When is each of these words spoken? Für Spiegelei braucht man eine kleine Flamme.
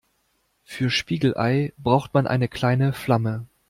Für 0.63 0.89
Spiegelei 0.89 1.73
braucht 1.77 2.15
man 2.15 2.25
eine 2.25 2.47
kleine 2.47 2.91
Flamme. 2.91 3.45